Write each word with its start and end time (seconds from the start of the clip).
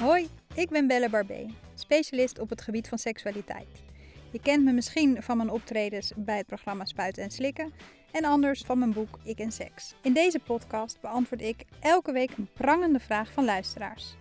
Hoi, 0.00 0.28
ik 0.54 0.68
ben 0.68 0.86
Belle 0.86 1.10
Barbé, 1.10 1.46
specialist 1.74 2.38
op 2.38 2.50
het 2.50 2.60
gebied 2.60 2.88
van 2.88 2.98
seksualiteit. 2.98 3.82
Je 4.30 4.40
kent 4.40 4.64
me 4.64 4.72
misschien 4.72 5.22
van 5.22 5.36
mijn 5.36 5.50
optredens 5.50 6.12
bij 6.16 6.36
het 6.36 6.46
programma 6.46 6.84
Spuiten 6.84 7.22
en 7.22 7.30
Slikken 7.30 7.72
en 8.12 8.24
anders 8.24 8.62
van 8.62 8.78
mijn 8.78 8.92
boek 8.92 9.18
Ik 9.24 9.38
en 9.38 9.52
Seks. 9.52 9.94
In 10.02 10.12
deze 10.12 10.38
podcast 10.38 11.00
beantwoord 11.00 11.42
ik 11.42 11.64
elke 11.80 12.12
week 12.12 12.30
een 12.36 12.48
prangende 12.52 13.00
vraag 13.00 13.32
van 13.32 13.44
luisteraars. 13.44 14.14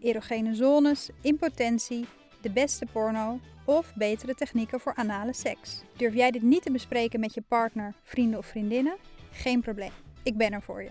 Erogene 0.00 0.54
zones, 0.54 1.10
impotentie, 1.20 2.06
de 2.40 2.50
beste 2.50 2.86
porno 2.92 3.40
of 3.64 3.94
betere 3.94 4.34
technieken 4.34 4.80
voor 4.80 4.94
anale 4.94 5.32
seks. 5.32 5.82
Durf 5.96 6.14
jij 6.14 6.30
dit 6.30 6.42
niet 6.42 6.62
te 6.62 6.70
bespreken 6.70 7.20
met 7.20 7.34
je 7.34 7.42
partner, 7.48 7.94
vrienden 8.02 8.38
of 8.38 8.46
vriendinnen? 8.46 8.96
Geen 9.30 9.60
probleem, 9.60 9.92
ik 10.22 10.36
ben 10.36 10.52
er 10.52 10.62
voor 10.62 10.82
je. 10.82 10.90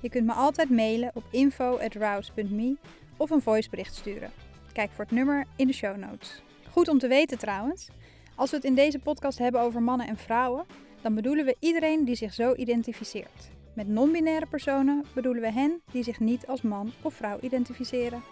Je 0.00 0.08
kunt 0.08 0.26
me 0.26 0.32
altijd 0.32 0.70
mailen 0.70 1.10
op 1.14 1.24
info.rouse.me 1.30 2.76
of 3.16 3.30
een 3.30 3.42
voicebericht 3.42 3.94
sturen. 3.94 4.30
Kijk 4.72 4.90
voor 4.90 5.04
het 5.04 5.14
nummer 5.14 5.46
in 5.56 5.66
de 5.66 5.72
show 5.72 5.96
notes. 5.96 6.42
Goed 6.70 6.88
om 6.88 6.98
te 6.98 7.08
weten 7.08 7.38
trouwens, 7.38 7.88
als 8.34 8.50
we 8.50 8.56
het 8.56 8.64
in 8.64 8.74
deze 8.74 8.98
podcast 8.98 9.38
hebben 9.38 9.60
over 9.60 9.82
mannen 9.82 10.06
en 10.06 10.16
vrouwen, 10.16 10.66
dan 11.00 11.14
bedoelen 11.14 11.44
we 11.44 11.56
iedereen 11.58 12.04
die 12.04 12.14
zich 12.14 12.34
zo 12.34 12.54
identificeert. 12.54 13.50
Met 13.74 13.88
non-binaire 13.88 14.46
personen 14.46 15.04
bedoelen 15.14 15.42
we 15.42 15.52
hen 15.52 15.82
die 15.92 16.02
zich 16.02 16.20
niet 16.20 16.46
als 16.46 16.62
man 16.62 16.92
of 17.02 17.14
vrouw 17.14 17.38
identificeren. 17.40 18.22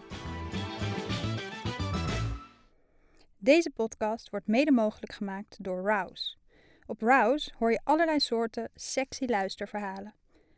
Deze 3.39 3.71
podcast 3.71 4.31
wordt 4.31 4.47
mede 4.47 4.73
mogelijk 4.73 5.13
gemaakt 5.13 5.57
door 5.65 5.83
Rouse. 5.83 6.37
Op 6.87 7.01
Rouse 7.01 7.51
hoor 7.59 7.71
je 7.71 7.81
allerlei 7.85 8.21
soorten 8.21 8.71
sexy 8.75 9.25
luisterverhalen. 9.25 10.15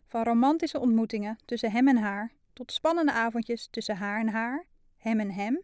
Van 0.07 0.23
romantische 0.23 0.81
ontmoetingen 0.81 1.39
tussen 1.45 1.71
hem 1.71 1.89
en 1.89 1.97
haar 1.97 2.33
tot 2.55 2.73
spannende 2.73 3.13
avondjes 3.13 3.69
tussen 3.71 3.97
haar 3.97 4.21
en 4.21 4.29
haar, 4.29 4.67
hem 4.97 5.21
en 5.21 5.31
hem 5.31 5.63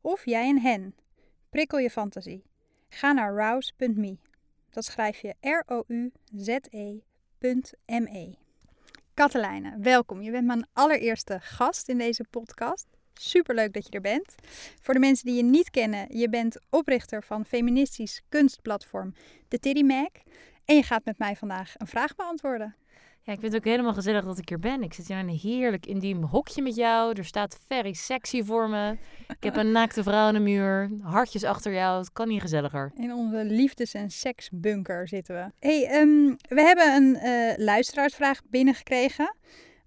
of 0.00 0.24
jij 0.24 0.48
en 0.48 0.60
hen. 0.60 0.94
Prikkel 1.50 1.78
je 1.78 1.90
fantasie. 1.90 2.44
Ga 2.88 3.12
naar 3.12 3.34
rouse.me. 3.34 4.18
Dat 4.70 4.84
schrijf 4.84 5.18
je 5.20 5.34
R-O-U-Z-E.me. 5.40 6.28
Katelijne, 9.14 9.76
welkom. 9.78 10.22
Je 10.22 10.30
bent 10.30 10.46
mijn 10.46 10.66
allereerste 10.72 11.38
gast 11.40 11.88
in 11.88 11.98
deze 11.98 12.24
podcast. 12.30 12.86
Superleuk 13.14 13.72
dat 13.72 13.84
je 13.86 13.90
er 13.90 14.00
bent. 14.00 14.34
Voor 14.80 14.94
de 14.94 15.00
mensen 15.00 15.26
die 15.26 15.36
je 15.36 15.42
niet 15.42 15.70
kennen, 15.70 16.18
je 16.18 16.28
bent 16.28 16.58
oprichter 16.70 17.22
van 17.22 17.44
feministisch 17.44 18.22
kunstplatform 18.28 19.14
The 19.48 19.58
Tiddy 19.58 19.82
Mag. 19.82 20.10
En 20.64 20.76
je 20.76 20.82
gaat 20.82 21.04
met 21.04 21.18
mij 21.18 21.36
vandaag 21.36 21.74
een 21.76 21.86
vraag 21.86 22.14
beantwoorden. 22.14 22.76
Ja, 23.30 23.36
ik 23.36 23.42
vind 23.42 23.52
het 23.52 23.62
ook 23.66 23.72
helemaal 23.72 23.94
gezellig 23.94 24.24
dat 24.24 24.38
ik 24.38 24.48
hier 24.48 24.58
ben. 24.58 24.82
Ik 24.82 24.94
zit 24.94 25.08
hier 25.08 25.18
in 25.18 25.28
een 25.28 25.38
heerlijk 25.38 25.86
intiem 25.86 26.22
hokje 26.22 26.62
met 26.62 26.74
jou. 26.74 27.12
Er 27.12 27.24
staat 27.24 27.58
very 27.66 27.92
sexy 27.92 28.42
voor 28.42 28.68
me. 28.68 28.96
Ik 29.28 29.42
heb 29.42 29.56
een 29.56 29.72
naakte 29.80 30.02
vrouw 30.02 30.26
aan 30.26 30.34
de 30.34 30.40
muur. 30.40 30.90
Hartjes 31.02 31.44
achter 31.44 31.72
jou. 31.72 31.98
Het 31.98 32.12
kan 32.12 32.28
niet 32.28 32.40
gezelliger. 32.40 32.92
In 32.96 33.12
onze 33.12 33.44
liefdes- 33.44 33.94
en 33.94 34.10
seksbunker 34.10 35.08
zitten 35.08 35.34
we. 35.34 35.66
hey, 35.66 35.86
ehm, 35.86 36.34
we 36.48 36.62
hebben 36.62 36.94
een 36.94 37.28
uh, 37.28 37.66
luisteraarsvraag 37.66 38.40
binnengekregen. 38.48 39.36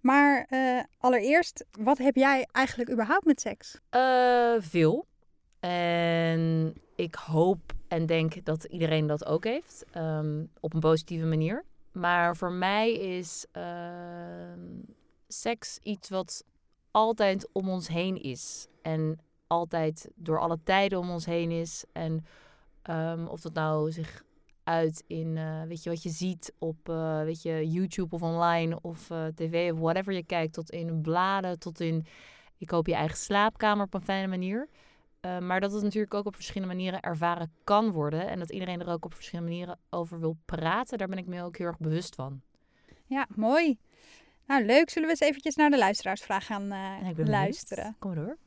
Maar 0.02 0.48
uh, 0.50 0.80
allereerst, 0.98 1.66
wat 1.72 1.98
heb 1.98 2.16
jij 2.16 2.48
eigenlijk 2.52 2.92
überhaupt 2.92 3.26
met 3.26 3.42
seks? 3.42 3.80
Uh, 3.96 4.54
veel. 4.60 5.06
En 5.60 6.74
ik 6.96 7.16
hoop 7.16 7.74
en 7.88 8.06
denk 8.06 8.46
dat 8.46 8.64
iedereen 8.64 9.08
dat 9.08 9.26
ook 9.26 9.44
heeft. 9.44 9.86
Um, 9.98 10.50
op 10.60 10.74
een 10.74 10.80
positieve 10.80 11.26
manier. 11.26 11.64
Maar 11.94 12.36
voor 12.36 12.52
mij 12.52 12.94
is 12.94 13.46
uh, 13.58 13.64
seks 15.28 15.80
iets 15.84 16.10
wat 16.10 16.44
altijd 16.92 17.50
om 17.52 17.70
ons 17.70 17.88
heen 17.88 18.22
is. 18.22 18.68
En 18.82 19.20
altijd 19.48 20.10
door 20.16 20.40
alle 20.40 20.60
tijden 20.64 21.00
om 21.00 21.10
ons 21.10 21.26
heen 21.26 21.52
is. 21.52 21.86
En 21.92 22.26
um, 22.90 23.28
of 23.28 23.42
dat 23.42 23.54
nou 23.54 23.92
zich 23.92 24.24
uit 24.64 25.04
in, 25.08 25.36
uh, 25.36 25.62
weet 25.64 25.84
je, 25.84 25.90
wat 25.90 26.04
je 26.04 26.10
ziet 26.10 26.54
op, 26.58 26.90
uh, 26.90 27.24
weet 27.24 27.42
je, 27.42 27.70
YouTube 27.70 28.16
of 28.16 28.22
online 28.22 28.82
of 28.82 29.10
uh, 29.10 29.26
tv 29.26 29.72
of 29.72 29.80
whatever 29.80 30.14
je 30.14 30.24
kijkt. 30.24 30.54
Tot 30.54 30.70
in 30.70 31.02
bladen, 31.02 31.60
tot 31.60 31.80
in, 31.80 32.06
ik 32.58 32.68
koop 32.68 32.88
je 32.88 32.96
eigen 32.96 33.18
slaapkamer 33.18 33.86
op 33.86 33.94
een 33.94 34.04
fijne 34.04 34.28
manier. 34.28 34.70
Uh, 35.26 35.40
maar 35.40 35.62
dat 35.62 35.72
het 35.72 35.84
natuurlijk 35.84 36.14
ook 36.14 36.26
op 36.26 36.36
verschillende 36.36 36.74
manieren 36.74 37.00
ervaren 37.00 37.52
kan 37.64 37.92
worden. 37.92 38.28
En 38.28 38.40
dat 38.40 38.52
iedereen 38.52 38.82
er 38.82 38.88
ook 38.88 39.06
op 39.06 39.14
verschillende 39.14 39.52
manieren 39.52 39.80
over 39.90 40.20
wil 40.20 40.38
praten. 40.46 40.98
Daar 40.98 41.08
ben 41.08 41.18
ik 41.18 41.26
me 41.26 41.44
ook 41.44 41.58
heel 41.58 41.68
erg 41.68 41.78
bewust 41.78 42.16
van. 42.16 42.42
Ja, 43.06 43.28
mooi. 43.36 43.78
Nou, 44.48 44.66
leuk. 44.66 44.90
Zullen 44.90 45.08
we 45.08 45.16
eens 45.16 45.30
eventjes 45.30 45.56
naar 45.56 45.70
de 45.70 45.78
luisteraarsvraag 45.78 46.46
gaan 46.46 46.74
uh, 46.74 47.26
luisteren? 47.26 47.96
Kom 48.00 48.16
maar 48.16 48.26
door. 48.26 48.38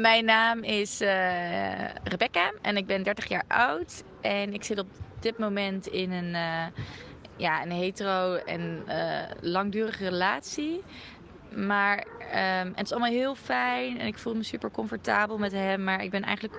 Mijn 0.00 0.24
naam 0.24 0.62
is 0.62 1.00
uh, 1.00 1.88
Rebecca 1.88 2.52
en 2.62 2.76
ik 2.76 2.86
ben 2.86 3.02
30 3.02 3.28
jaar 3.28 3.44
oud. 3.48 4.04
En 4.20 4.54
ik 4.54 4.64
zit 4.64 4.78
op 4.78 4.88
dit 5.20 5.38
moment 5.38 5.86
in 5.86 6.10
een, 6.10 6.30
ja, 7.36 7.62
een 7.62 7.70
hetero 7.70 8.34
en 8.34 8.84
langdurige 9.40 10.04
relatie. 10.04 10.82
Maar 11.54 12.04
um, 12.34 12.72
het 12.74 12.84
is 12.84 12.92
allemaal 12.92 13.10
heel 13.10 13.34
fijn 13.34 13.98
en 13.98 14.06
ik 14.06 14.18
voel 14.18 14.34
me 14.34 14.42
super 14.42 14.70
comfortabel 14.70 15.38
met 15.38 15.52
hem. 15.52 15.84
Maar 15.84 16.02
ik 16.02 16.10
ben 16.10 16.22
eigenlijk 16.22 16.58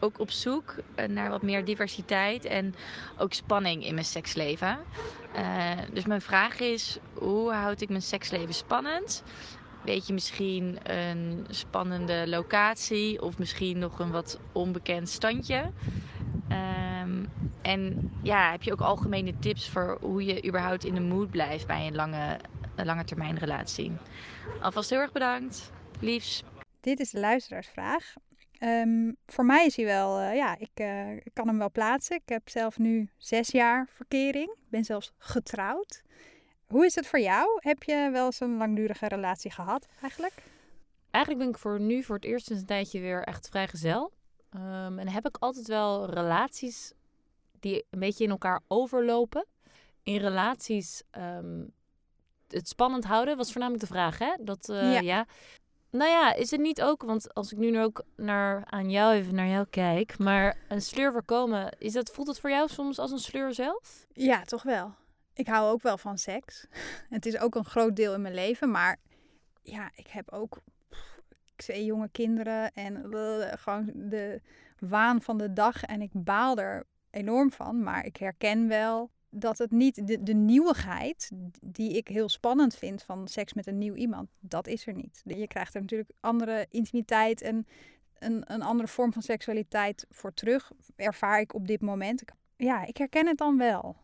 ook 0.00 0.18
op 0.18 0.30
zoek 0.30 0.74
naar 1.06 1.30
wat 1.30 1.42
meer 1.42 1.64
diversiteit 1.64 2.44
en 2.44 2.74
ook 3.18 3.32
spanning 3.32 3.84
in 3.84 3.94
mijn 3.94 4.06
seksleven. 4.06 4.78
Uh, 5.38 5.70
dus 5.92 6.04
mijn 6.04 6.20
vraag 6.20 6.60
is: 6.60 6.98
hoe 7.12 7.52
houd 7.52 7.80
ik 7.80 7.88
mijn 7.88 8.02
seksleven 8.02 8.54
spannend? 8.54 9.22
Weet 9.80 10.06
je 10.06 10.12
misschien 10.12 10.78
een 10.82 11.46
spannende 11.48 12.24
locatie 12.28 13.22
of 13.22 13.38
misschien 13.38 13.78
nog 13.78 13.98
een 13.98 14.10
wat 14.10 14.38
onbekend 14.52 15.08
standje? 15.08 15.70
Um, 17.02 17.26
en 17.62 18.02
ja, 18.22 18.50
heb 18.50 18.62
je 18.62 18.72
ook 18.72 18.80
algemene 18.80 19.34
tips 19.38 19.68
voor 19.68 19.98
hoe 20.00 20.24
je 20.24 20.46
überhaupt 20.46 20.84
in 20.84 20.94
de 20.94 21.00
mood 21.00 21.30
blijft 21.30 21.66
bij 21.66 21.86
een 21.86 21.94
lange 21.94 22.38
lange 22.84 23.04
termijn 23.04 23.38
relatie. 23.38 23.92
Alvast 24.60 24.90
heel 24.90 24.98
erg 24.98 25.12
bedankt. 25.12 25.72
Liefs. 26.00 26.42
Dit 26.80 27.00
is 27.00 27.10
de 27.10 27.20
luisteraarsvraag. 27.20 28.14
Um, 28.60 29.16
voor 29.26 29.44
mij 29.44 29.66
is 29.66 29.76
hij 29.76 29.84
wel, 29.84 30.20
uh, 30.20 30.34
ja, 30.34 30.58
ik 30.58 30.70
uh, 30.80 31.20
kan 31.32 31.48
hem 31.48 31.58
wel 31.58 31.70
plaatsen. 31.70 32.16
Ik 32.16 32.28
heb 32.28 32.48
zelf 32.48 32.78
nu 32.78 33.10
zes 33.16 33.48
jaar 33.48 33.88
verkering. 33.88 34.48
Ik 34.48 34.70
ben 34.70 34.84
zelfs 34.84 35.12
getrouwd. 35.18 36.02
Hoe 36.66 36.84
is 36.84 36.94
het 36.94 37.06
voor 37.06 37.20
jou? 37.20 37.58
Heb 37.60 37.82
je 37.82 38.08
wel 38.12 38.24
eens 38.24 38.40
een 38.40 38.56
langdurige 38.56 39.08
relatie 39.08 39.50
gehad 39.50 39.86
eigenlijk? 40.00 40.42
Eigenlijk 41.10 41.44
ben 41.44 41.54
ik 41.54 41.60
voor 41.60 41.80
nu 41.80 42.02
voor 42.02 42.14
het 42.14 42.24
eerst 42.24 42.46
sinds 42.46 42.60
een 42.60 42.68
tijdje 42.68 43.00
weer 43.00 43.22
echt 43.22 43.48
vrijgezel. 43.48 44.12
Um, 44.54 44.98
en 44.98 45.08
heb 45.08 45.26
ik 45.26 45.36
altijd 45.38 45.66
wel 45.66 46.10
relaties 46.10 46.92
die 47.60 47.84
een 47.90 47.98
beetje 47.98 48.24
in 48.24 48.30
elkaar 48.30 48.60
overlopen. 48.68 49.46
In 50.02 50.16
relaties 50.16 51.02
um, 51.18 51.72
het 52.48 52.68
spannend 52.68 53.04
houden 53.04 53.36
was 53.36 53.52
voornamelijk 53.52 53.84
de 53.84 53.92
vraag, 53.92 54.18
hè? 54.18 54.34
Dat, 54.40 54.68
uh, 54.68 54.92
ja. 54.92 55.00
ja. 55.00 55.26
Nou 55.90 56.10
ja, 56.10 56.34
is 56.34 56.50
het 56.50 56.60
niet 56.60 56.82
ook, 56.82 57.02
want 57.02 57.34
als 57.34 57.52
ik 57.52 57.58
nu 57.58 57.80
ook 57.80 58.04
naar, 58.16 58.64
aan 58.64 58.90
jou 58.90 59.14
even 59.14 59.34
naar 59.34 59.48
jou 59.48 59.66
kijk, 59.70 60.18
maar 60.18 60.56
een 60.68 60.82
sleur 60.82 61.12
voorkomen, 61.12 61.76
is 61.78 61.92
dat, 61.92 62.10
voelt 62.10 62.28
het 62.28 62.40
voor 62.40 62.50
jou 62.50 62.68
soms 62.68 62.98
als 62.98 63.10
een 63.10 63.18
sleur 63.18 63.54
zelf? 63.54 64.06
Ja, 64.12 64.42
toch 64.42 64.62
wel. 64.62 64.94
Ik 65.34 65.46
hou 65.46 65.72
ook 65.72 65.82
wel 65.82 65.98
van 65.98 66.18
seks. 66.18 66.66
Het 67.08 67.26
is 67.26 67.38
ook 67.38 67.54
een 67.54 67.64
groot 67.64 67.96
deel 67.96 68.14
in 68.14 68.20
mijn 68.20 68.34
leven, 68.34 68.70
maar 68.70 68.96
ja, 69.62 69.90
ik 69.94 70.06
heb 70.06 70.32
ook 70.32 70.58
twee 71.56 71.84
jonge 71.84 72.08
kinderen 72.08 72.72
en 72.72 73.06
uh, 73.10 73.52
gewoon 73.52 73.90
de 73.94 74.40
waan 74.78 75.22
van 75.22 75.38
de 75.38 75.52
dag 75.52 75.82
en 75.82 76.02
ik 76.02 76.10
baal 76.12 76.56
er 76.56 76.86
enorm 77.10 77.52
van, 77.52 77.82
maar 77.82 78.04
ik 78.04 78.16
herken 78.16 78.68
wel 78.68 79.10
dat 79.38 79.58
het 79.58 79.70
niet 79.70 80.06
de, 80.06 80.22
de 80.22 80.34
nieuwigheid 80.34 81.30
die 81.60 81.96
ik 81.96 82.08
heel 82.08 82.28
spannend 82.28 82.74
vind 82.74 83.02
van 83.02 83.28
seks 83.28 83.52
met 83.52 83.66
een 83.66 83.78
nieuw 83.78 83.94
iemand, 83.94 84.28
dat 84.40 84.66
is 84.66 84.86
er 84.86 84.94
niet. 84.94 85.22
Je 85.24 85.46
krijgt 85.46 85.74
er 85.74 85.80
natuurlijk 85.80 86.10
andere 86.20 86.66
intimiteit 86.70 87.42
en 87.42 87.66
een, 88.18 88.42
een 88.46 88.62
andere 88.62 88.88
vorm 88.88 89.12
van 89.12 89.22
seksualiteit 89.22 90.06
voor 90.10 90.34
terug, 90.34 90.72
ervaar 90.96 91.40
ik 91.40 91.54
op 91.54 91.66
dit 91.66 91.80
moment. 91.80 92.22
Ja, 92.56 92.84
ik 92.84 92.96
herken 92.96 93.26
het 93.26 93.38
dan 93.38 93.58
wel. 93.58 93.96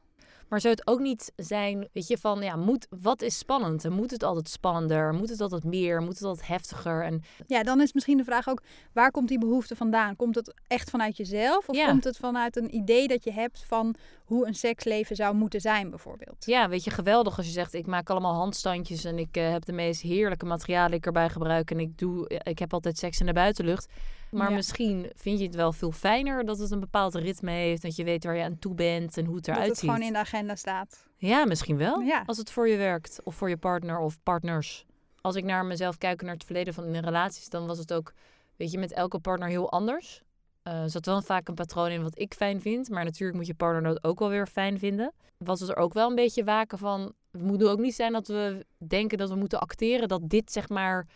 Maar 0.53 0.61
zou 0.61 0.75
het 0.75 0.87
ook 0.87 1.01
niet 1.01 1.33
zijn, 1.37 1.89
weet 1.93 2.09
je, 2.09 2.19
van 2.19 2.43
ja, 2.43 2.57
moet, 2.57 2.87
wat 3.01 3.23
is 3.23 3.39
spannend? 3.39 3.85
En 3.85 3.93
moet 3.93 4.11
het 4.11 4.23
altijd 4.23 4.49
spannender? 4.49 5.15
Moet 5.15 5.29
het 5.29 5.41
altijd 5.41 5.65
meer? 5.65 6.01
Moet 6.01 6.15
het 6.15 6.23
altijd 6.23 6.47
heftiger? 6.47 7.05
En... 7.05 7.23
Ja, 7.47 7.63
dan 7.63 7.81
is 7.81 7.93
misschien 7.93 8.17
de 8.17 8.25
vraag 8.25 8.49
ook, 8.49 8.63
waar 8.93 9.11
komt 9.11 9.29
die 9.29 9.39
behoefte 9.39 9.77
vandaan? 9.77 10.17
Komt 10.17 10.35
het 10.35 10.55
echt 10.67 10.91
vanuit 10.91 11.17
jezelf? 11.17 11.69
Of 11.69 11.77
ja. 11.77 11.87
komt 11.87 12.05
het 12.05 12.17
vanuit 12.17 12.57
een 12.57 12.75
idee 12.75 13.09
dat 13.09 13.25
je 13.25 13.33
hebt 13.33 13.65
van 13.67 13.95
hoe 14.25 14.47
een 14.47 14.55
seksleven 14.55 15.17
zou 15.17 15.35
moeten 15.35 15.61
zijn, 15.61 15.91
bijvoorbeeld? 15.91 16.45
Ja, 16.47 16.69
weet 16.69 16.85
je, 16.85 16.91
geweldig 16.91 17.37
als 17.37 17.47
je 17.47 17.53
zegt, 17.53 17.75
ik 17.75 17.87
maak 17.87 18.11
allemaal 18.11 18.35
handstandjes 18.35 19.05
en 19.05 19.19
ik 19.19 19.37
uh, 19.37 19.51
heb 19.51 19.65
de 19.65 19.73
meest 19.73 20.03
heerlijke 20.03 20.47
materialen 20.47 20.93
ik 20.93 21.07
erbij 21.07 21.29
gebruik 21.29 21.71
en 21.71 21.81
ik, 21.81 21.99
doe, 21.99 22.41
ik 22.43 22.59
heb 22.59 22.73
altijd 22.73 22.99
seks 22.99 23.21
in 23.21 23.27
de 23.27 23.33
buitenlucht. 23.33 23.89
Maar 24.33 24.49
ja. 24.49 24.57
misschien 24.57 25.13
vind 25.17 25.39
je 25.39 25.45
het 25.45 25.55
wel 25.55 25.73
veel 25.73 25.93
fijner 25.93 26.45
dat 26.45 26.59
het 26.59 26.71
een 26.71 26.81
bepaald 26.81 27.15
ritme 27.15 27.51
heeft. 27.51 27.83
Dat 27.83 27.97
je 27.97 28.05
weet 28.05 28.25
waar 28.25 28.37
je 28.37 28.45
aan 28.45 28.59
toe 28.59 28.75
bent 28.75 29.17
en 29.17 29.25
hoe 29.25 29.37
het 29.37 29.49
eruit 29.49 29.61
ziet. 29.63 29.75
Dat 29.75 29.81
het 29.81 29.91
gewoon 29.91 30.07
in 30.07 30.13
de 30.13 30.19
agenda 30.19 30.55
staat. 30.55 31.07
Ja, 31.17 31.45
misschien 31.45 31.77
wel. 31.77 32.01
Ja. 32.01 32.23
Als 32.27 32.39
het 32.39 32.51
voor 32.51 32.69
je 32.69 32.77
werkt. 32.77 33.21
Of 33.25 33.35
voor 33.35 33.49
je 33.49 33.57
partner 33.57 33.99
of 33.99 34.19
partners. 34.23 34.85
als 35.21 35.37
ik 35.37 35.45
naar 35.45 35.65
mezelf 35.65 35.99
kijk 35.99 36.23
naar 36.23 36.35
het 36.35 36.45
verleden 36.45 36.75
van 36.75 36.85
in 36.85 37.05
relaties, 37.05 37.49
dan 37.49 37.67
was 37.67 37.79
het 37.79 37.93
ook, 37.93 38.13
weet 38.57 38.71
je, 38.71 38.79
met 38.79 38.93
elke 38.93 39.19
partner 39.19 39.49
heel 39.49 39.71
anders. 39.71 40.23
Uh, 40.69 40.83
er 40.83 40.91
zat 40.91 41.07
wel 41.07 41.23
vaak 41.23 41.49
een 41.49 41.55
patroon 41.55 41.91
in 41.91 42.03
wat 42.03 42.19
ik 42.19 42.35
fijn 42.35 42.61
vind. 42.61 42.91
Maar 42.91 43.05
natuurlijk 43.05 43.39
moet 43.39 43.47
je 43.47 43.55
partner 43.55 43.83
dat 43.83 44.05
ook 44.05 44.19
wel 44.19 44.29
weer 44.29 44.47
fijn 44.47 44.79
vinden. 44.79 45.13
Was 45.37 45.61
het 45.61 45.69
er 45.69 45.77
ook 45.77 45.93
wel 45.93 46.09
een 46.09 46.15
beetje 46.15 46.45
waken 46.45 46.79
van... 46.79 47.15
Het 47.31 47.43
moet 47.43 47.65
ook 47.65 47.79
niet 47.79 47.95
zijn 47.95 48.13
dat 48.13 48.27
we 48.27 48.67
denken 48.79 49.19
dat 49.19 49.29
we 49.29 49.37
moeten 49.37 49.61
acteren... 49.61 50.09
dat 50.09 50.29
dit 50.29 50.53
zeg 50.53 50.69
maar 50.69 51.07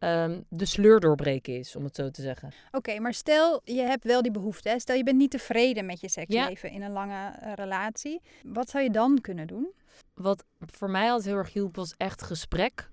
um, 0.00 0.44
de 0.48 0.64
sleur 0.64 1.00
doorbreken 1.00 1.58
is, 1.58 1.76
om 1.76 1.84
het 1.84 1.96
zo 1.96 2.10
te 2.10 2.22
zeggen. 2.22 2.52
Oké, 2.70 2.98
maar 2.98 3.14
stel 3.14 3.60
je 3.64 3.80
hebt 3.80 4.04
wel 4.04 4.22
die 4.22 4.30
behoefte. 4.30 4.68
Hè? 4.68 4.78
Stel 4.78 4.96
je 4.96 5.04
bent 5.04 5.16
niet 5.16 5.30
tevreden 5.30 5.86
met 5.86 6.00
je 6.00 6.08
seksleven 6.08 6.70
in 6.70 6.82
een 6.82 6.92
lange 6.92 7.32
uh, 7.42 7.52
relatie. 7.54 8.20
Wat 8.42 8.70
zou 8.70 8.84
je 8.84 8.90
dan 8.90 9.20
kunnen 9.20 9.46
doen? 9.46 9.72
Wat 10.14 10.44
voor 10.58 10.90
mij 10.90 11.08
altijd 11.08 11.28
heel 11.28 11.36
erg 11.36 11.52
hielp 11.52 11.76
was 11.76 11.94
echt 11.96 12.22
gesprek 12.22 12.90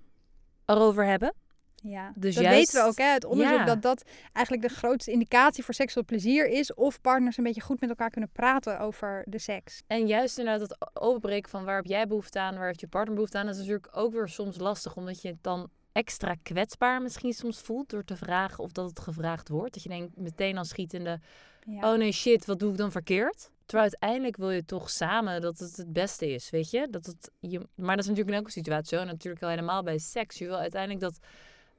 erover 0.64 1.04
hebben. 1.04 1.34
Ja, 1.82 2.12
dus 2.14 2.34
dat 2.34 2.44
juist, 2.44 2.58
weten 2.58 2.82
we 2.82 2.90
ook 2.90 2.98
hè, 2.98 3.10
uit 3.10 3.24
onderzoek 3.24 3.66
dat 3.66 3.82
dat 3.82 4.02
eigenlijk 4.32 4.68
de 4.68 4.74
grootste 4.74 5.10
indicatie 5.10 5.64
voor 5.64 5.74
seksueel 5.74 6.04
plezier 6.04 6.46
is. 6.48 6.74
Of 6.74 7.00
partners 7.00 7.36
een 7.36 7.44
beetje 7.44 7.60
goed 7.60 7.80
met 7.80 7.88
elkaar 7.88 8.10
kunnen 8.10 8.30
praten 8.30 8.80
over 8.80 9.24
de 9.26 9.38
seks. 9.38 9.82
En 9.86 10.06
juist 10.06 10.38
inderdaad 10.38 10.68
het 10.68 10.96
openbreken 11.00 11.50
van 11.50 11.64
waar 11.64 11.76
heb 11.76 11.86
jij 11.86 12.06
behoefte 12.06 12.40
aan, 12.40 12.56
waar 12.56 12.66
heeft 12.66 12.80
je 12.80 12.88
partner 12.88 13.14
behoefte 13.14 13.38
aan. 13.38 13.46
Dat 13.46 13.54
is 13.54 13.60
natuurlijk 13.60 13.88
ook 13.96 14.12
weer 14.12 14.28
soms 14.28 14.58
lastig, 14.58 14.96
omdat 14.96 15.22
je 15.22 15.36
dan 15.40 15.70
extra 15.98 16.34
kwetsbaar 16.42 17.02
misschien 17.02 17.32
soms 17.32 17.60
voelt 17.60 17.90
door 17.90 18.04
te 18.04 18.16
vragen 18.16 18.64
of 18.64 18.72
dat 18.72 18.88
het 18.88 19.00
gevraagd 19.00 19.48
wordt. 19.48 19.74
Dat 19.74 19.82
je 19.82 19.88
denkt 19.88 20.16
meteen 20.16 20.58
al 20.58 20.64
schietende, 20.64 21.20
ja. 21.64 21.92
oh 21.92 21.98
nee 21.98 22.12
shit, 22.12 22.44
wat 22.44 22.58
doe 22.58 22.70
ik 22.70 22.76
dan 22.76 22.90
verkeerd? 22.90 23.50
Terwijl 23.66 23.90
uiteindelijk 23.90 24.36
wil 24.36 24.50
je 24.50 24.64
toch 24.64 24.90
samen 24.90 25.40
dat 25.40 25.58
het 25.58 25.76
het 25.76 25.92
beste 25.92 26.32
is, 26.32 26.50
weet 26.50 26.70
je? 26.70 26.88
Dat 26.90 27.06
het, 27.06 27.30
je 27.40 27.58
maar 27.58 27.96
dat 27.96 28.04
is 28.04 28.10
natuurlijk 28.10 28.28
in 28.28 28.34
elke 28.34 28.50
situatie 28.50 28.98
zo. 28.98 29.04
Natuurlijk 29.04 29.42
al 29.42 29.48
helemaal 29.48 29.82
bij 29.82 29.98
seks. 29.98 30.38
Je 30.38 30.46
wil 30.46 30.58
uiteindelijk 30.58 31.00
dat 31.00 31.18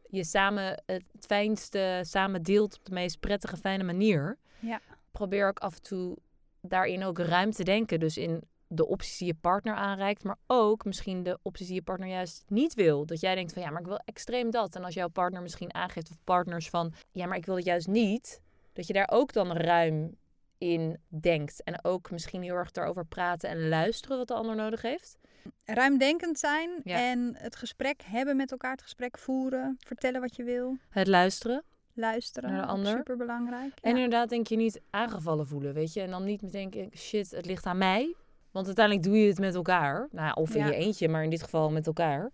je 0.09 0.23
samen 0.23 0.83
het 0.85 1.03
fijnste 1.19 2.01
samen 2.05 2.43
deelt 2.43 2.77
op 2.77 2.85
de 2.85 2.93
meest 2.93 3.19
prettige, 3.19 3.57
fijne 3.57 3.83
manier. 3.83 4.37
Ja. 4.59 4.81
Probeer 5.11 5.47
ook 5.47 5.59
af 5.59 5.75
en 5.75 5.81
toe 5.81 6.17
daarin 6.61 7.03
ook 7.03 7.19
ruim 7.19 7.51
te 7.51 7.63
denken. 7.63 7.99
Dus 7.99 8.17
in 8.17 8.43
de 8.71 8.87
opties 8.87 9.17
die 9.17 9.27
je 9.27 9.35
partner 9.41 9.73
aanreikt, 9.73 10.23
maar 10.23 10.37
ook 10.47 10.85
misschien 10.85 11.23
de 11.23 11.39
opties 11.41 11.67
die 11.67 11.75
je 11.75 11.81
partner 11.81 12.07
juist 12.07 12.43
niet 12.47 12.73
wil. 12.73 13.05
Dat 13.05 13.19
jij 13.19 13.35
denkt 13.35 13.53
van 13.53 13.61
ja, 13.61 13.69
maar 13.69 13.81
ik 13.81 13.87
wil 13.87 14.01
extreem 14.05 14.51
dat. 14.51 14.75
En 14.75 14.83
als 14.83 14.93
jouw 14.93 15.07
partner 15.07 15.41
misschien 15.41 15.73
aangeeft 15.73 16.09
of 16.09 16.17
partners 16.23 16.69
van 16.69 16.93
ja, 17.11 17.25
maar 17.25 17.37
ik 17.37 17.45
wil 17.45 17.55
het 17.55 17.65
juist 17.65 17.87
niet, 17.87 18.41
dat 18.73 18.87
je 18.87 18.93
daar 18.93 19.09
ook 19.11 19.33
dan 19.33 19.51
ruim 19.51 20.17
in 20.57 20.97
denkt. 21.07 21.63
En 21.63 21.83
ook 21.83 22.11
misschien 22.11 22.41
heel 22.41 22.55
erg 22.55 22.71
daarover 22.71 23.05
praten 23.05 23.49
en 23.49 23.69
luisteren 23.69 24.17
wat 24.17 24.27
de 24.27 24.33
ander 24.33 24.55
nodig 24.55 24.81
heeft 24.81 25.17
ruimdenkend 25.65 26.39
zijn 26.39 26.83
en 26.83 27.35
het 27.37 27.55
gesprek 27.55 28.01
hebben 28.05 28.35
met 28.35 28.51
elkaar, 28.51 28.71
het 28.71 28.81
gesprek 28.81 29.17
voeren, 29.17 29.75
vertellen 29.79 30.21
wat 30.21 30.35
je 30.35 30.43
wil. 30.43 30.77
Het 30.89 31.07
luisteren. 31.07 31.63
Luisteren, 31.93 32.51
naar 32.51 32.61
de 32.61 32.67
ander. 32.67 32.97
super 32.97 33.17
belangrijk. 33.17 33.79
En 33.81 33.95
inderdaad 33.95 34.29
denk 34.29 34.47
je 34.47 34.55
niet 34.55 34.81
aangevallen 34.89 35.47
voelen, 35.47 35.73
weet 35.73 35.93
je. 35.93 36.01
En 36.01 36.09
dan 36.09 36.23
niet 36.23 36.41
meteen 36.41 36.69
denken, 36.69 36.97
shit, 36.97 37.31
het 37.31 37.45
ligt 37.45 37.65
aan 37.65 37.77
mij. 37.77 38.15
Want 38.51 38.65
uiteindelijk 38.65 39.05
doe 39.05 39.17
je 39.17 39.27
het 39.27 39.39
met 39.39 39.55
elkaar. 39.55 40.07
Nou, 40.11 40.33
of 40.35 40.55
in 40.55 40.65
je 40.65 40.75
eentje, 40.75 41.09
maar 41.09 41.23
in 41.23 41.29
dit 41.29 41.43
geval 41.43 41.71
met 41.71 41.87
elkaar. 41.87 42.31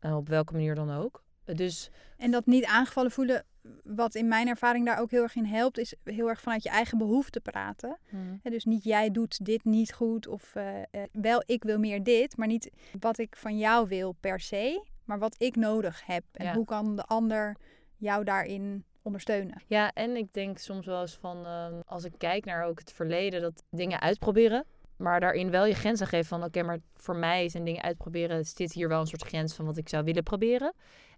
Uh, 0.00 0.16
op 0.16 0.28
welke 0.28 0.52
manier 0.52 0.74
dan 0.74 0.90
ook. 0.90 1.22
Dus... 1.44 1.90
En 2.16 2.30
dat 2.30 2.46
niet 2.46 2.64
aangevallen 2.64 3.10
voelen, 3.10 3.44
wat 3.84 4.14
in 4.14 4.28
mijn 4.28 4.48
ervaring 4.48 4.86
daar 4.86 5.00
ook 5.00 5.10
heel 5.10 5.22
erg 5.22 5.36
in 5.36 5.44
helpt, 5.44 5.78
is 5.78 5.94
heel 6.04 6.28
erg 6.28 6.40
vanuit 6.40 6.62
je 6.62 6.68
eigen 6.68 6.98
behoefte 6.98 7.40
praten. 7.40 7.98
Hmm. 8.08 8.40
dus 8.42 8.64
niet 8.64 8.84
jij 8.84 9.10
doet 9.10 9.44
dit 9.44 9.64
niet 9.64 9.92
goed 9.92 10.26
of 10.26 10.54
uh, 10.54 10.64
wel 11.12 11.42
ik 11.46 11.64
wil 11.64 11.78
meer 11.78 12.02
dit, 12.02 12.36
maar 12.36 12.46
niet 12.46 12.70
wat 13.00 13.18
ik 13.18 13.36
van 13.36 13.58
jou 13.58 13.88
wil 13.88 14.12
per 14.20 14.40
se, 14.40 14.84
maar 15.04 15.18
wat 15.18 15.34
ik 15.38 15.56
nodig 15.56 16.06
heb. 16.06 16.24
En 16.32 16.54
hoe 16.54 16.64
kan 16.64 16.96
de 16.96 17.04
ander 17.04 17.56
jou 17.96 18.24
daarin 18.24 18.84
ondersteunen. 19.02 19.62
Ja, 19.66 19.92
en 19.92 20.16
ik 20.16 20.32
denk 20.32 20.58
soms 20.58 20.86
wel 20.86 21.00
eens 21.00 21.18
van, 21.20 21.46
uh, 21.46 21.66
als 21.84 22.04
ik 22.04 22.12
kijk 22.18 22.44
naar 22.44 22.64
ook 22.64 22.78
het 22.78 22.92
verleden, 22.92 23.40
dat 23.40 23.64
dingen 23.70 24.00
uitproberen. 24.00 24.64
Maar 24.96 25.20
daarin 25.20 25.50
wel 25.50 25.66
je 25.66 25.74
grenzen 25.74 26.06
geven 26.06 26.26
van, 26.26 26.44
oké, 26.44 26.62
maar 26.62 26.78
voor 26.94 27.16
mij 27.16 27.48
zijn 27.48 27.64
dingen 27.64 27.82
uitproberen, 27.82 28.44
zit 28.44 28.72
hier 28.72 28.88
wel 28.88 29.00
een 29.00 29.06
soort 29.06 29.24
grens 29.24 29.54
van 29.54 29.64
wat 29.64 29.76
ik 29.76 29.88
zou 29.88 30.04
willen 30.04 30.22
proberen. 30.22 30.74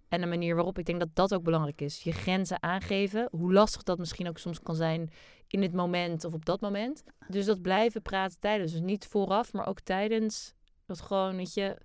En 0.09 0.21
de 0.21 0.27
manier 0.27 0.55
waarop 0.55 0.79
ik 0.79 0.85
denk 0.85 0.99
dat 0.99 1.09
dat 1.13 1.35
ook 1.35 1.43
belangrijk 1.43 1.81
is. 1.81 2.03
Je 2.03 2.13
grenzen 2.13 2.63
aangeven, 2.63 3.29
hoe 3.31 3.53
lastig 3.53 3.83
dat 3.83 3.99
misschien 3.99 4.29
ook 4.29 4.39
soms 4.39 4.61
kan 4.61 4.75
zijn 4.75 5.11
in 5.49 5.63
het 5.63 5.73
moment 5.73 6.25
of 6.25 6.33
op 6.33 6.45
dat 6.45 6.61
moment. 6.61 7.05
Dus 7.29 7.45
dat 7.45 7.63
blijven 7.63 8.03
praten 8.03 8.41
tijdens. 8.41 8.73
Dus 8.73 8.81
niet 8.81 9.07
vooraf, 9.07 9.53
maar 9.53 9.67
ook 9.67 9.81
tijdens. 9.81 10.55
Dat 10.87 11.01
gewoon, 11.01 11.37
weet 11.37 11.55
je... 11.55 11.77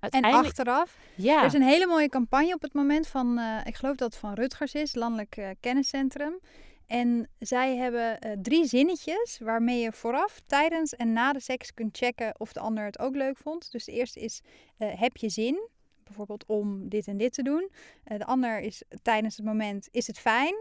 Uiteindelijk... 0.00 0.42
En 0.42 0.48
achteraf. 0.50 0.98
Ja. 1.14 1.38
Er 1.40 1.46
is 1.46 1.52
een 1.52 1.62
hele 1.62 1.86
mooie 1.86 2.08
campagne 2.08 2.54
op 2.54 2.62
het 2.62 2.72
moment 2.72 3.06
van, 3.06 3.38
uh, 3.38 3.60
ik 3.64 3.74
geloof 3.74 3.96
dat 3.96 4.10
het 4.10 4.20
van 4.20 4.34
Rutgers 4.34 4.74
is, 4.74 4.94
Landelijk 4.94 5.36
uh, 5.36 5.48
Kenniscentrum. 5.60 6.38
En 6.88 7.28
zij 7.38 7.76
hebben 7.76 8.26
uh, 8.26 8.32
drie 8.42 8.66
zinnetjes 8.66 9.38
waarmee 9.38 9.80
je 9.80 9.92
vooraf, 9.92 10.40
tijdens 10.46 10.96
en 10.96 11.12
na 11.12 11.32
de 11.32 11.40
seks 11.40 11.74
kunt 11.74 11.96
checken 11.96 12.40
of 12.40 12.52
de 12.52 12.60
ander 12.60 12.84
het 12.84 12.98
ook 12.98 13.14
leuk 13.14 13.36
vond. 13.36 13.72
Dus 13.72 13.84
de 13.84 13.92
eerste 13.92 14.20
is, 14.20 14.40
heb 14.76 15.16
je 15.16 15.28
zin? 15.28 15.68
bijvoorbeeld 16.04 16.46
om 16.46 16.88
dit 16.88 17.06
en 17.06 17.16
dit 17.16 17.32
te 17.32 17.42
doen. 17.42 17.70
Uh, 18.04 18.18
de 18.18 18.24
ander 18.24 18.60
is 18.60 18.82
tijdens 19.02 19.36
het 19.36 19.46
moment, 19.46 19.88
is 19.90 20.06
het 20.06 20.18
fijn? 20.18 20.54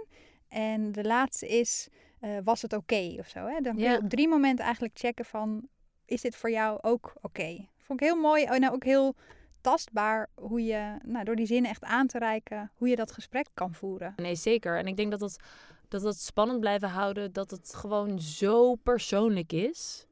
En 0.47 0.91
de 0.91 1.03
laatste 1.03 1.47
is, 1.47 1.87
was 2.43 2.61
het 2.61 2.73
oké 2.73 2.93
okay, 2.93 3.17
of 3.19 3.27
zo. 3.27 3.45
Hè? 3.45 3.61
Dan 3.61 3.75
kun 3.75 3.83
je 3.83 3.97
op 3.97 4.09
drie 4.09 4.27
momenten 4.27 4.65
eigenlijk 4.65 4.97
checken 4.97 5.25
van, 5.25 5.67
is 6.05 6.21
dit 6.21 6.35
voor 6.35 6.51
jou 6.51 6.79
ook 6.81 7.13
oké? 7.21 7.67
Vond 7.77 8.01
ik 8.01 8.07
heel 8.07 8.15
mooi 8.15 8.43
en 8.43 8.61
nou 8.61 8.73
ook 8.73 8.83
heel 8.83 9.15
tastbaar 9.61 10.29
hoe 10.35 10.63
je, 10.63 10.97
nou, 11.05 11.25
door 11.25 11.35
die 11.35 11.45
zinnen 11.45 11.71
echt 11.71 11.83
aan 11.83 12.07
te 12.07 12.17
reiken, 12.17 12.71
hoe 12.75 12.87
je 12.87 12.95
dat 12.95 13.11
gesprek 13.11 13.47
kan 13.53 13.73
voeren. 13.73 14.13
Nee, 14.15 14.35
zeker. 14.35 14.77
En 14.77 14.87
ik 14.87 14.97
denk 14.97 15.11
dat 15.11 15.19
het, 15.19 15.39
dat 15.87 16.01
het 16.01 16.21
spannend 16.21 16.59
blijven 16.59 16.89
houden, 16.89 17.33
dat 17.33 17.51
het 17.51 17.75
gewoon 17.75 18.19
zo 18.19 18.75
persoonlijk 18.75 19.53
is. 19.53 20.05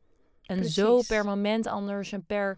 En 0.46 0.66
zo 0.66 1.02
per 1.08 1.26
moment 1.26 1.68
anders 1.68 2.12
en 2.12 2.26
per 2.26 2.58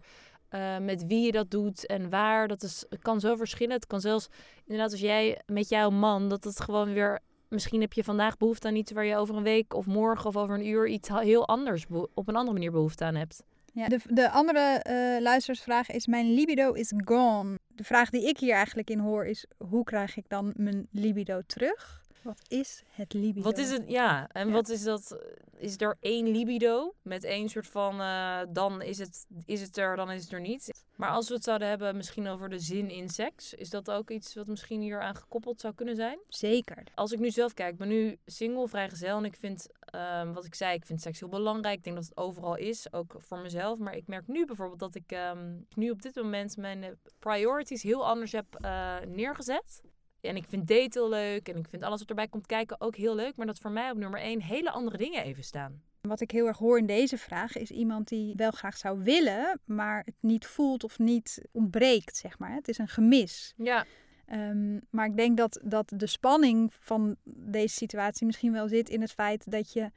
uh, 0.50 0.78
met 0.78 1.06
wie 1.06 1.24
je 1.24 1.32
dat 1.32 1.50
doet 1.50 1.86
en 1.86 2.10
waar. 2.10 2.48
Dat 2.48 2.62
is, 2.62 2.84
het 2.88 3.02
kan 3.02 3.20
zo 3.20 3.36
verschillen. 3.36 3.74
Het 3.74 3.86
kan 3.86 4.00
zelfs, 4.00 4.28
inderdaad, 4.64 4.90
als 4.90 5.00
jij 5.00 5.40
met 5.46 5.68
jouw 5.68 5.90
man, 5.90 6.28
dat 6.28 6.44
het 6.44 6.60
gewoon 6.60 6.92
weer. 6.92 7.20
Misschien 7.48 7.80
heb 7.80 7.92
je 7.92 8.04
vandaag 8.04 8.36
behoefte 8.36 8.68
aan 8.68 8.76
iets 8.76 8.92
waar 8.92 9.04
je 9.04 9.16
over 9.16 9.36
een 9.36 9.42
week 9.42 9.74
of 9.74 9.86
morgen 9.86 10.26
of 10.26 10.36
over 10.36 10.54
een 10.54 10.66
uur 10.66 10.88
iets 10.88 11.08
heel 11.08 11.48
anders 11.48 11.86
op 12.14 12.28
een 12.28 12.36
andere 12.36 12.52
manier 12.52 12.70
behoefte 12.70 13.04
aan 13.04 13.14
hebt. 13.14 13.42
Ja, 13.72 13.88
de, 13.88 14.00
de 14.06 14.30
andere 14.30 14.84
uh, 14.88 15.22
luistersvraag 15.22 15.90
is: 15.90 16.06
Mijn 16.06 16.34
libido 16.34 16.72
is 16.72 16.92
gone. 17.04 17.58
De 17.66 17.84
vraag 17.84 18.10
die 18.10 18.28
ik 18.28 18.38
hier 18.38 18.54
eigenlijk 18.54 18.90
in 18.90 18.98
hoor 18.98 19.26
is: 19.26 19.46
hoe 19.68 19.84
krijg 19.84 20.16
ik 20.16 20.28
dan 20.28 20.52
mijn 20.56 20.86
libido 20.90 21.40
terug? 21.46 22.02
Wat 22.22 22.40
is 22.48 22.82
het 22.90 23.12
libido? 23.12 23.42
Wat 23.42 23.58
is 23.58 23.70
het? 23.70 23.82
Ja, 23.86 24.28
en 24.32 24.50
wat 24.50 24.68
is 24.68 24.82
dat? 24.82 25.18
Is 25.56 25.80
er 25.80 25.96
één 26.00 26.28
libido 26.28 26.94
met 27.02 27.24
één 27.24 27.48
soort 27.48 27.66
van 27.66 28.00
uh, 28.00 28.40
dan 28.48 28.82
is 28.82 28.98
het, 28.98 29.26
is 29.44 29.60
het 29.60 29.76
er, 29.76 29.96
dan 29.96 30.10
is 30.10 30.22
het 30.22 30.32
er 30.32 30.40
niet. 30.40 30.86
Maar 30.96 31.10
als 31.10 31.28
we 31.28 31.34
het 31.34 31.44
zouden 31.44 31.68
hebben 31.68 31.96
misschien 31.96 32.28
over 32.28 32.48
de 32.48 32.58
zin 32.58 32.90
in 32.90 33.08
seks, 33.08 33.54
is 33.54 33.70
dat 33.70 33.90
ook 33.90 34.10
iets 34.10 34.34
wat 34.34 34.46
misschien 34.46 34.80
hier 34.80 35.00
aan 35.00 35.14
gekoppeld 35.14 35.60
zou 35.60 35.74
kunnen 35.74 35.96
zijn? 35.96 36.18
Zeker. 36.28 36.82
Als 36.94 37.12
ik 37.12 37.18
nu 37.18 37.30
zelf 37.30 37.54
kijk, 37.54 37.72
ik 37.72 37.78
ben 37.78 37.88
nu 37.88 38.18
single, 38.26 38.68
vrijgezel 38.68 39.16
en 39.16 39.24
ik 39.24 39.36
vind, 39.36 39.66
um, 39.94 40.32
wat 40.32 40.44
ik 40.44 40.54
zei, 40.54 40.74
ik 40.74 40.86
vind 40.86 41.00
seks 41.00 41.20
heel 41.20 41.28
belangrijk. 41.28 41.76
Ik 41.76 41.84
denk 41.84 41.96
dat 41.96 42.04
het 42.04 42.16
overal 42.16 42.56
is, 42.56 42.92
ook 42.92 43.14
voor 43.18 43.38
mezelf. 43.38 43.78
Maar 43.78 43.96
ik 43.96 44.06
merk 44.06 44.26
nu 44.26 44.46
bijvoorbeeld 44.46 44.78
dat 44.78 44.94
ik 44.94 45.12
um, 45.12 45.66
nu 45.74 45.90
op 45.90 46.02
dit 46.02 46.14
moment 46.14 46.56
mijn 46.56 46.98
priorities 47.18 47.82
heel 47.82 48.06
anders 48.06 48.32
heb 48.32 48.46
uh, 48.64 48.96
neergezet. 49.06 49.82
En 50.20 50.36
ik 50.36 50.44
vind 50.48 50.68
date 50.68 50.98
heel 50.98 51.08
leuk 51.08 51.48
en 51.48 51.56
ik 51.56 51.68
vind 51.68 51.82
alles 51.82 51.98
wat 51.98 52.08
erbij 52.08 52.28
komt 52.28 52.46
kijken 52.46 52.80
ook 52.80 52.96
heel 52.96 53.14
leuk. 53.14 53.36
Maar 53.36 53.46
dat 53.46 53.58
voor 53.58 53.70
mij 53.70 53.90
op 53.90 53.96
nummer 53.96 54.20
één 54.20 54.42
hele 54.42 54.70
andere 54.70 54.96
dingen 54.96 55.22
even 55.22 55.44
staan. 55.44 55.82
Wat 56.00 56.20
ik 56.20 56.30
heel 56.30 56.46
erg 56.46 56.58
hoor 56.58 56.78
in 56.78 56.86
deze 56.86 57.18
vraag 57.18 57.56
is 57.56 57.70
iemand 57.70 58.08
die 58.08 58.34
wel 58.36 58.50
graag 58.50 58.76
zou 58.76 59.02
willen, 59.02 59.60
maar 59.64 60.02
het 60.04 60.14
niet 60.20 60.46
voelt 60.46 60.84
of 60.84 60.98
niet 60.98 61.42
ontbreekt, 61.52 62.16
zeg 62.16 62.38
maar. 62.38 62.54
Het 62.54 62.68
is 62.68 62.78
een 62.78 62.88
gemis. 62.88 63.54
Ja. 63.56 63.86
Um, 64.32 64.80
maar 64.90 65.06
ik 65.06 65.16
denk 65.16 65.36
dat, 65.36 65.60
dat 65.64 65.92
de 65.96 66.06
spanning 66.06 66.74
van 66.80 67.16
deze 67.24 67.74
situatie 67.74 68.26
misschien 68.26 68.52
wel 68.52 68.68
zit 68.68 68.88
in 68.88 69.00
het 69.00 69.12
feit 69.12 69.50
dat 69.50 69.72
je 69.72 69.90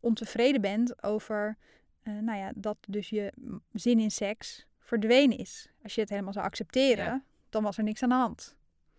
ontevreden 0.00 0.60
bent 0.60 1.02
over, 1.02 1.56
uh, 2.02 2.18
nou 2.18 2.38
ja, 2.38 2.52
dat 2.54 2.76
dus 2.88 3.08
je 3.08 3.32
zin 3.72 4.00
in 4.00 4.10
seks 4.10 4.66
verdwenen 4.78 5.38
is. 5.38 5.68
Als 5.82 5.94
je 5.94 6.00
het 6.00 6.10
helemaal 6.10 6.32
zou 6.32 6.46
accepteren, 6.46 7.24
dan 7.48 7.62
was 7.62 7.78
er 7.78 7.84
niks 7.84 8.02
aan 8.02 8.08
de 8.08 8.14
hand. 8.14 8.56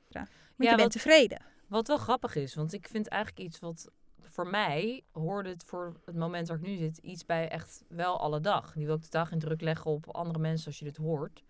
Ja 0.09 0.27
ja, 0.57 0.69
je 0.69 0.75
bent 0.75 0.81
wat, 0.81 0.91
tevreden. 0.91 1.41
Wat 1.67 1.87
wel 1.87 1.97
grappig 1.97 2.35
is, 2.35 2.55
want 2.55 2.73
ik 2.73 2.87
vind 2.87 3.07
eigenlijk 3.07 3.45
iets 3.45 3.59
wat 3.59 3.91
voor 4.21 4.47
mij 4.47 5.03
hoorde 5.11 5.49
het 5.49 5.63
voor 5.63 5.99
het 6.05 6.15
moment 6.15 6.47
waar 6.47 6.57
ik 6.57 6.63
nu 6.63 6.75
zit 6.75 6.97
iets 6.97 7.25
bij 7.25 7.49
echt 7.49 7.83
wel 7.87 8.19
alle 8.19 8.39
dag. 8.39 8.73
Die 8.73 8.85
wil 8.85 8.95
ik 8.95 9.01
de 9.01 9.09
dag 9.09 9.31
in 9.31 9.39
druk 9.39 9.61
leggen 9.61 9.91
op 9.91 10.15
andere 10.15 10.39
mensen 10.39 10.67
als 10.67 10.79
je 10.79 10.85
dit 10.85 10.97
hoort. 10.97 11.43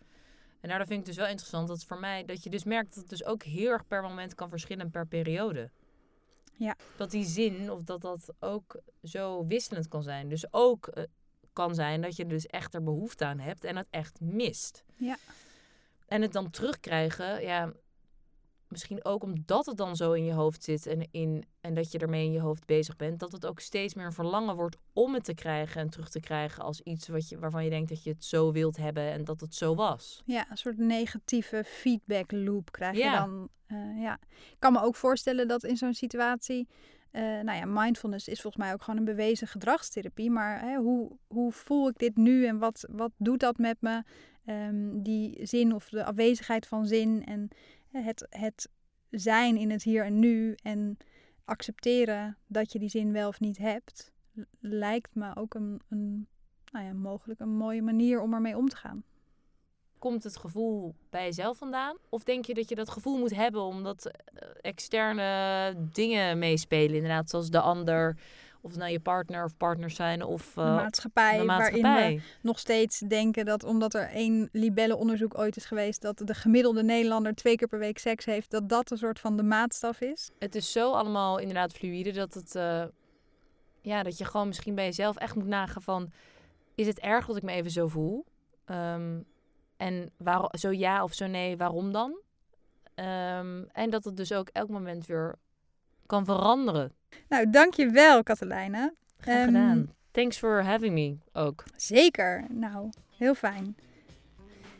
En 0.60 0.70
daardoor 0.70 0.88
vind 0.88 1.00
ik 1.00 1.06
dus 1.06 1.16
wel 1.16 1.28
interessant 1.28 1.68
dat 1.68 1.84
voor 1.84 2.00
mij 2.00 2.26
dat 2.26 2.44
je 2.44 2.50
dus 2.50 2.64
merkt 2.64 2.90
dat 2.90 2.98
het 2.98 3.10
dus 3.10 3.24
ook 3.24 3.44
heel 3.44 3.70
erg 3.70 3.88
per 3.88 4.02
moment 4.02 4.36
kan 4.36 4.50
verschillen 4.50 4.90
per 4.90 5.08
periode. 5.08 5.72
Ja. 6.58 6.76
Dat 6.98 7.12
die 7.12 7.26
zin 7.26 7.72
of 7.72 7.84
dat 7.84 8.02
dat 8.02 8.34
ook 8.40 8.82
zo 9.04 9.46
wisselend 9.46 9.88
kan 9.88 10.04
zijn. 10.04 10.30
Dus 10.30 10.54
ook 10.54 10.92
uh, 10.98 11.04
kan 11.54 11.76
zijn 11.76 12.02
dat 12.02 12.16
je 12.16 12.26
dus 12.26 12.46
echt 12.46 12.74
er 12.74 12.84
behoefte 12.84 13.26
aan 13.26 13.40
hebt 13.40 13.64
en 13.64 13.76
het 13.76 13.88
echt 13.90 14.20
mist. 14.20 14.84
Ja. 14.96 15.18
En 16.08 16.22
het 16.22 16.34
dan 16.34 16.50
terugkrijgen, 16.50 17.42
ja, 17.42 17.74
misschien 18.74 19.06
ook 19.06 19.24
omdat 19.24 19.66
het 19.66 19.78
dan 19.78 19.96
zo 19.96 20.12
in 20.12 20.26
je 20.26 20.34
hoofd 20.34 20.64
zit 20.64 20.88
en, 20.88 21.08
in, 21.12 21.44
en 21.62 21.74
dat 21.74 21.92
je 21.92 22.00
ermee 22.00 22.26
in 22.26 22.32
je 22.32 22.40
hoofd 22.40 22.66
bezig 22.66 22.96
bent, 22.96 23.20
dat 23.20 23.32
het 23.32 23.46
ook 23.46 23.60
steeds 23.60 23.94
meer 23.94 24.06
een 24.06 24.14
verlangen 24.14 24.56
wordt 24.56 24.78
om 24.94 25.14
het 25.14 25.24
te 25.24 25.34
krijgen 25.34 25.82
en 25.82 25.90
terug 25.90 26.10
te 26.10 26.20
krijgen 26.20 26.64
als 26.64 26.82
iets 26.82 27.08
wat 27.08 27.30
je, 27.30 27.40
waarvan 27.40 27.64
je 27.64 27.70
denkt 27.70 27.90
dat 27.90 28.04
je 28.04 28.10
het 28.10 28.26
zo 28.26 28.52
wilt 28.52 28.78
hebben 28.78 29.12
en 29.12 29.24
dat 29.24 29.42
het 29.42 29.56
zo 29.56 29.76
was. 29.76 30.22
Ja, 30.26 30.46
een 30.50 30.58
soort 30.58 30.78
negatieve 30.78 31.64
feedback 31.66 32.32
loop 32.32 32.72
krijg 32.72 32.98
je 32.98 33.12
dan. 33.12 33.50
Eh, 33.68 34.02
ja. 34.02 34.20
Ik 34.32 34.60
kan 34.60 34.74
me 34.74 34.82
ook 34.82 34.96
voorstellen 34.96 35.48
dat 35.48 35.64
in 35.64 35.78
zo'n 35.78 35.94
situatie. 35.94 36.68
eh, 37.12 37.22
nou 37.22 37.58
ja, 37.58 37.66
mindfulness 37.66 38.28
is 38.28 38.42
volgens 38.42 38.64
mij 38.64 38.74
ook 38.74 38.84
gewoon 38.84 39.00
een 39.00 39.06
bewezen 39.06 39.48
gedragstherapie. 39.48 40.30
Maar 40.32 40.62
hè, 40.62 40.76
hoe, 40.78 41.18
hoe 41.28 41.52
voel 41.52 41.88
ik 41.88 41.98
dit 41.98 42.16
nu 42.18 42.46
en 42.46 42.58
wat, 42.58 42.86
wat 42.92 43.12
doet 43.18 43.40
dat 43.40 43.58
met 43.58 43.78
me? 43.80 44.04
Ehm, 44.46 45.02
die 45.02 45.40
zin 45.46 45.74
of 45.74 45.90
de 45.90 46.04
afwezigheid 46.04 46.68
van 46.68 46.86
zin 46.86 47.26
en 47.26 47.50
het, 48.02 48.28
het 48.30 48.70
zijn 49.10 49.58
in 49.58 49.72
het 49.72 49.84
hier 49.84 50.06
en 50.06 50.20
nu 50.20 50.56
en 50.64 50.98
accepteren 51.46 52.38
dat 52.48 52.72
je 52.72 52.80
die 52.80 52.90
zin 52.90 53.12
wel 53.12 53.28
of 53.28 53.40
niet 53.40 53.58
hebt, 53.58 54.12
lijkt 54.60 55.16
me 55.16 55.36
ook 55.36 55.54
een, 55.54 55.82
een 55.90 56.28
nou 56.72 56.86
ja, 56.86 56.94
mogelijk 56.94 57.40
een 57.40 57.58
mooie 57.58 57.82
manier 57.82 58.22
om 58.22 58.34
ermee 58.34 58.58
om 58.58 58.70
te 58.70 58.76
gaan. 58.76 59.04
Komt 60.00 60.24
het 60.24 60.38
gevoel 60.38 60.96
bij 61.10 61.24
jezelf 61.24 61.58
vandaan? 61.58 61.98
Of 62.10 62.24
denk 62.24 62.46
je 62.46 62.54
dat 62.54 62.70
je 62.70 62.76
dat 62.76 62.90
gevoel 62.90 63.18
moet 63.18 63.36
hebben 63.36 63.62
omdat 63.62 64.06
eh, 64.06 64.50
externe 64.62 65.74
dingen 65.92 66.40
meespelen? 66.40 66.96
Inderdaad, 66.96 67.30
zoals 67.30 67.50
de 67.50 67.60
ander, 67.60 68.18
of 68.64 68.72
het 68.72 68.80
nou 68.80 68.92
je 68.92 69.00
partner 69.00 69.44
of 69.44 69.58
partners 69.58 69.96
zijn, 69.96 70.24
of 70.24 70.54
de 70.54 70.62
eh, 70.62 70.76
maatschappij, 70.76 71.40
de 71.40 71.46
waarin 71.46 71.82
we 71.82 72.22
nog 72.42 72.60
steeds 72.60 73.00
denken 73.00 73.46
dat 73.46 73.64
omdat 73.64 73.94
er 73.94 74.10
één 74.10 74.50
libellenonderzoek 74.52 75.38
ooit 75.38 75.56
is 75.56 75.66
geweest, 75.66 76.02
dat 76.02 76.18
de 76.18 76.34
gemiddelde 76.34 76.84
Nederlander 76.84 77.36
twee 77.36 77.56
keer 77.56 77.68
per 77.68 77.80
week 77.80 77.98
seks 77.98 78.26
heeft, 78.26 78.52
dat 78.52 78.70
dat 78.70 78.92
een 78.92 78.98
soort 78.98 79.20
van 79.20 79.38
de 79.38 79.44
maatstaf 79.44 80.02
is. 80.02 80.30
Het 80.40 80.56
is 80.56 80.72
zo 80.72 80.92
allemaal 80.92 81.38
inderdaad 81.40 81.74
fluïde 81.74 82.12
dat 82.12 82.34
het, 82.34 82.56
eh, 82.56 82.84
ja, 83.82 84.04
dat 84.04 84.18
je 84.18 84.26
gewoon 84.26 84.48
misschien 84.48 84.76
bij 84.76 84.86
jezelf 84.86 85.16
echt 85.16 85.36
moet 85.36 85.48
nagaan 85.48 85.82
van, 85.82 86.12
is 86.76 86.88
het 86.88 87.00
erg 87.00 87.26
dat 87.26 87.36
ik 87.36 87.44
me 87.44 87.52
even 87.52 87.72
zo 87.72 87.88
voel? 87.88 88.26
Ehm, 88.66 89.20
en 89.78 90.12
waarom, 90.18 90.50
zo 90.52 90.72
ja 90.72 91.04
of 91.04 91.14
zo 91.14 91.28
nee, 91.28 91.58
waarom 91.58 91.92
dan? 91.92 92.20
Ehm, 92.96 93.64
en 93.72 93.90
dat 93.90 94.04
het 94.04 94.18
dus 94.18 94.34
ook 94.34 94.50
elk 94.52 94.70
moment 94.70 95.06
weer 95.06 95.36
kan 96.06 96.26
veranderen. 96.26 96.92
Nou, 97.30 97.50
dankjewel 97.50 98.24
Katelijne. 98.24 98.94
Graag 99.18 99.36
Ehm, 99.36 99.46
gedaan. 99.46 99.94
Thanks 100.12 100.38
for 100.38 100.64
having 100.64 100.94
me 100.94 101.18
ook. 101.42 101.64
Zeker. 101.76 102.46
Nou, 102.50 102.90
heel 103.18 103.36
fijn. 103.36 103.76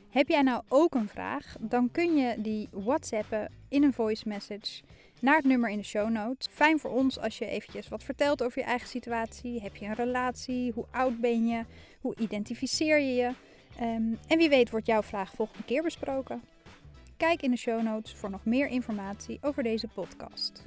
Heb 0.10 0.28
jij 0.28 0.42
nou 0.42 0.64
ook 0.68 0.96
een 0.96 1.08
vraag? 1.08 1.56
Dan 1.60 1.92
kun 1.92 2.16
je 2.16 2.36
die 2.42 2.68
whatsappen 2.72 3.52
in 3.70 3.84
een 3.84 3.94
voice 3.94 4.28
message 4.28 4.82
naar 5.22 5.36
het 5.36 5.46
nummer 5.46 5.70
in 5.70 5.78
de 5.78 5.84
show 5.84 6.10
notes. 6.10 6.48
Fijn 6.52 6.80
voor 6.80 6.92
ons 6.92 7.20
als 7.20 7.38
je 7.38 7.46
eventjes 7.46 7.88
wat 7.88 8.04
vertelt 8.04 8.44
over 8.44 8.60
je 8.60 8.66
eigen 8.66 8.88
situatie. 8.88 9.62
Heb 9.62 9.76
je 9.76 9.86
een 9.86 9.94
relatie? 9.94 10.72
Hoe 10.72 10.86
oud 10.92 11.20
ben 11.20 11.48
je? 11.48 11.64
Hoe 12.00 12.16
identificeer 12.20 13.00
je 13.00 13.14
je? 13.16 13.32
Ehm, 13.80 14.14
en 14.28 14.38
wie 14.38 14.50
weet 14.50 14.70
wordt 14.70 14.86
jouw 14.86 15.04
vraag 15.04 15.34
volgende 15.36 15.64
keer 15.64 15.82
besproken. 15.84 16.42
Kijk 17.18 17.42
in 17.42 17.52
de 17.52 17.58
show 17.58 17.82
notes 17.84 18.14
voor 18.14 18.30
nog 18.30 18.46
meer 18.46 18.68
informatie 18.68 19.38
over 19.42 19.64
deze 19.64 19.88
podcast. 19.88 20.66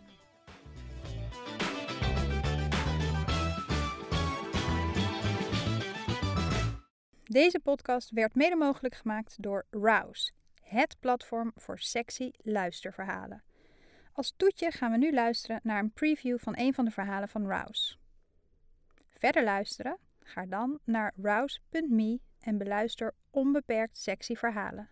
Deze 7.29 7.61
podcast 7.61 8.11
werd 8.11 8.35
mede 8.35 8.57
mogelijk 8.57 8.95
gemaakt 8.95 9.43
door 9.43 9.67
Rouse, 9.71 10.33
het 10.63 10.97
platform 11.01 11.53
voor 11.55 11.79
sexy 11.79 12.31
luisterverhalen. 12.37 13.43
Als 14.13 14.33
toetje 14.37 14.71
gaan 14.71 14.91
we 14.91 14.97
nu 14.97 15.13
luisteren 15.13 15.61
naar 15.63 15.79
een 15.79 15.93
preview 15.93 16.39
van 16.39 16.55
een 16.57 16.75
van 16.75 16.85
de 16.85 16.91
verhalen 16.91 17.29
van 17.29 17.47
Rouse. 17.47 17.97
Verder 19.09 19.45
luisteren? 19.45 19.99
Ga 20.19 20.47
dan 20.47 20.79
naar 20.85 21.13
rouse.me 21.23 22.21
en 22.41 22.59
beluister 22.59 23.15
onbeperkt 23.31 23.99
sexy 23.99 24.35
verhalen. 24.35 24.89